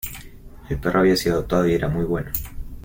El 0.67 0.79
perro 0.79 1.01
había 1.01 1.15
sido 1.15 1.35
adoptado 1.35 1.67
y 1.67 1.75
era 1.75 1.87
muy 1.87 2.05
bueno. 2.05 2.31